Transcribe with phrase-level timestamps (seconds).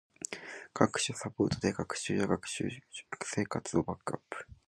[0.73, 2.67] 各種サポートで学習や学生
[3.23, 4.45] 生活をバックアップ